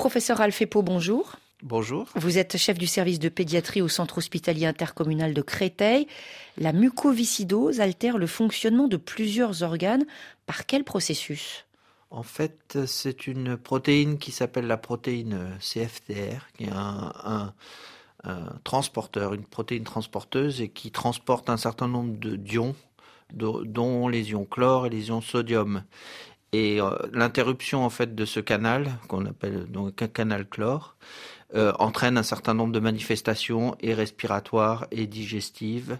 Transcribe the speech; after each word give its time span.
Professeur 0.00 0.40
Alfepo, 0.40 0.80
bonjour. 0.80 1.36
Bonjour. 1.62 2.06
Vous 2.14 2.38
êtes 2.38 2.56
chef 2.56 2.78
du 2.78 2.86
service 2.86 3.18
de 3.18 3.28
pédiatrie 3.28 3.82
au 3.82 3.88
centre 3.88 4.16
hospitalier 4.16 4.64
intercommunal 4.64 5.34
de 5.34 5.42
Créteil. 5.42 6.06
La 6.56 6.72
mucoviscidose 6.72 7.80
altère 7.80 8.16
le 8.16 8.26
fonctionnement 8.26 8.88
de 8.88 8.96
plusieurs 8.96 9.62
organes. 9.62 10.06
Par 10.46 10.64
quel 10.64 10.84
processus? 10.84 11.66
En 12.08 12.22
fait, 12.22 12.78
c'est 12.86 13.26
une 13.26 13.58
protéine 13.58 14.16
qui 14.16 14.32
s'appelle 14.32 14.66
la 14.66 14.78
protéine 14.78 15.50
CFTR, 15.60 16.46
qui 16.56 16.64
est 16.64 16.72
un, 16.72 17.52
transporteur, 18.64 19.34
une 19.34 19.44
protéine 19.44 19.84
transporteuse 19.84 20.62
et 20.62 20.70
qui 20.70 20.92
transporte 20.92 21.50
un 21.50 21.58
certain 21.58 21.88
nombre 21.88 22.16
d'ions, 22.16 22.74
dont 23.34 24.08
les 24.08 24.30
ions 24.30 24.46
chlore 24.46 24.86
et 24.86 24.90
les 24.90 25.08
ions 25.08 25.20
sodium. 25.20 25.82
Et 26.52 26.80
euh, 26.80 26.90
l'interruption 27.12 27.84
en 27.84 27.90
fait 27.90 28.14
de 28.14 28.24
ce 28.24 28.40
canal, 28.40 28.90
qu'on 29.08 29.24
appelle 29.26 29.66
donc 29.66 30.02
un 30.02 30.08
canal 30.08 30.46
chlore, 30.46 30.96
euh, 31.54 31.72
entraîne 31.78 32.18
un 32.18 32.22
certain 32.22 32.54
nombre 32.54 32.72
de 32.72 32.80
manifestations 32.80 33.76
et 33.80 33.94
respiratoires 33.94 34.86
et 34.90 35.06
digestives, 35.06 35.98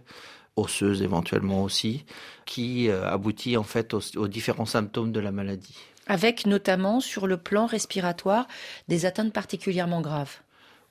osseuses 0.57 1.03
éventuellement 1.03 1.63
aussi, 1.63 2.05
qui 2.47 2.89
euh, 2.89 3.09
aboutit 3.09 3.57
en 3.57 3.63
fait 3.63 3.95
aux, 3.95 4.29
différents 4.29 4.67
symptômes 4.67 5.13
de 5.13 5.21
la 5.21 5.31
maladie. 5.31 5.79
Avec 6.09 6.47
notamment 6.47 6.99
sur 6.99 7.29
le 7.29 7.37
plan 7.37 7.67
respiratoire 7.67 8.49
des 8.89 9.07
atteintes 9.07 9.33
particulièrement 9.33 10.01
graves. 10.01 10.39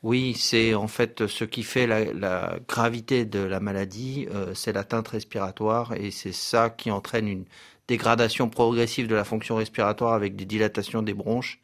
Oui, 0.01 0.33
c'est 0.33 0.73
en 0.75 0.87
fait 0.87 1.27
ce 1.27 1.43
qui 1.43 1.63
fait 1.63 1.85
la, 1.85 2.57
gravité 2.69 3.25
de 3.25 3.39
la 3.39 3.59
maladie, 3.59 4.27
c'est 4.53 4.71
l'atteinte 4.71 5.09
respiratoire 5.09 5.93
et 5.93 6.09
c'est 6.11 6.31
ça 6.31 6.69
qui 6.69 6.89
entraîne 6.89 7.27
une 7.27 7.43
dégradation 7.89 8.49
progressive 8.49 9.07
de 9.07 9.15
la 9.15 9.23
fonction 9.23 9.55
respiratoire 9.55 10.13
avec 10.13 10.35
des 10.35 10.45
dilatations 10.45 11.01
des 11.01 11.15
bronches 11.15 11.59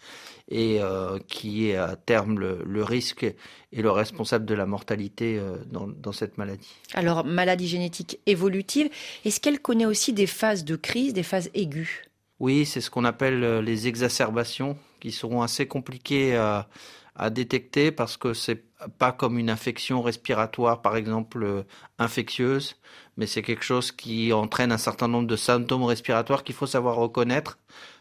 et 0.50 0.80
euh, 0.82 1.20
qui 1.28 1.70
est 1.70 1.76
à 1.76 1.96
terme 1.96 2.40
le, 2.40 2.84
risque 2.84 3.24
et 3.24 3.82
le 3.82 3.92
responsable 3.92 4.46
de 4.46 4.56
la 4.56 4.66
mortalité 4.66 5.38
euh, 5.38 5.58
dans, 5.68 5.88
dans, 5.88 6.12
cette 6.12 6.38
maladie. 6.38 6.76
Alors, 6.94 7.26
maladie 7.26 7.68
génétique 7.68 8.20
évolutive, 8.26 8.90
est-ce 9.24 9.40
qu'elle 9.40 9.60
connaît 9.60 9.86
aussi 9.86 10.14
des 10.14 10.28
phases 10.28 10.66
de 10.66 10.76
crise, 10.76 11.14
des 11.14 11.24
phases 11.24 11.50
aiguës? 11.54 12.02
Oui, 12.40 12.66
c'est 12.66 12.82
ce 12.82 12.90
qu'on 12.90 13.06
appelle 13.06 13.44
euh, 13.44 13.62
les 13.62 13.88
exacerbations 13.88 14.78
qui 15.00 15.12
seront 15.12 15.42
assez 15.42 15.68
compliquées 15.68 16.36
à, 16.36 16.68
à 17.16 17.30
détecter 17.30 17.92
parce 17.92 18.18
que 18.18 18.34
c'est 18.34 18.64
pas 18.98 19.12
comme 19.12 19.38
une 19.38 19.50
infection 19.50 20.02
respiratoire, 20.02 20.82
par 20.82 20.96
exemple, 20.96 21.44
euh, 21.44 21.64
infectieuse, 21.98 22.76
mais 23.18 23.28
c'est 23.28 23.42
quelque 23.42 23.64
chose 23.64 23.92
qui 23.92 24.34
entraîne 24.34 24.72
un 24.72 24.78
certain 24.78 25.08
nombre 25.08 25.28
de 25.28 25.36
symptômes 25.36 25.84
respiratoires 25.84 26.44
qu'il 26.44 26.56
faut 26.56 26.68
savoir 26.68 26.96
reconnaître 26.96 27.58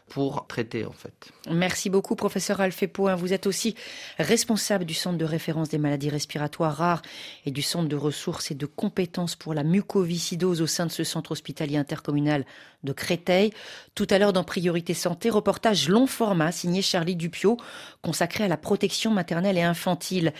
pour 0.09 0.45
traiter 0.47 0.85
en 0.85 0.91
fait. 0.91 1.31
Merci 1.49 1.89
beaucoup 1.89 2.15
professeur 2.15 2.61
Alfepo. 2.61 3.09
Vous 3.15 3.33
êtes 3.33 3.47
aussi 3.47 3.75
responsable 4.19 4.85
du 4.85 4.93
centre 4.93 5.17
de 5.17 5.25
référence 5.25 5.69
des 5.69 5.77
maladies 5.77 6.09
respiratoires 6.09 6.75
rares 6.75 7.01
et 7.45 7.51
du 7.51 7.61
centre 7.61 7.89
de 7.89 7.95
ressources 7.95 8.51
et 8.51 8.55
de 8.55 8.65
compétences 8.65 9.35
pour 9.35 9.53
la 9.53 9.63
mucoviscidose 9.63 10.61
au 10.61 10.67
sein 10.67 10.85
de 10.85 10.91
ce 10.91 11.03
centre 11.03 11.31
hospitalier 11.31 11.77
intercommunal 11.77 12.45
de 12.83 12.93
Créteil. 12.93 13.51
Tout 13.95 14.07
à 14.11 14.19
l'heure 14.19 14.33
dans 14.33 14.43
Priorité 14.43 14.93
Santé, 14.93 15.29
reportage 15.29 15.89
long 15.89 16.05
format 16.05 16.51
signé 16.51 16.83
Charlie 16.83 17.15
Dupio 17.15 17.57
consacré 18.03 18.43
à 18.43 18.47
la 18.47 18.57
protection 18.57 19.11
maternelle 19.11 19.57
et 19.57 19.63
infantile. 19.63 20.33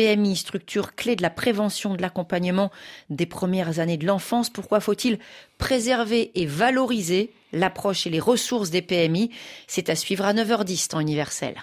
PMI, 0.00 0.34
structure 0.34 0.94
clé 0.94 1.14
de 1.14 1.20
la 1.20 1.28
prévention, 1.28 1.94
de 1.94 2.00
l'accompagnement 2.00 2.70
des 3.10 3.26
premières 3.26 3.80
années 3.80 3.98
de 3.98 4.06
l'enfance. 4.06 4.48
Pourquoi 4.48 4.80
faut-il 4.80 5.18
préserver 5.58 6.30
et 6.34 6.46
valoriser 6.46 7.30
l'approche 7.52 8.06
et 8.06 8.10
les 8.10 8.18
ressources 8.18 8.70
des 8.70 8.80
PMI 8.80 9.30
C'est 9.66 9.90
à 9.90 9.94
suivre 9.94 10.24
à 10.24 10.32
9h10 10.32 10.88
temps 10.88 11.00
universel. 11.00 11.54